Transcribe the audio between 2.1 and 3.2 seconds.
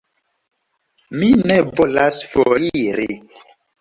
foriri.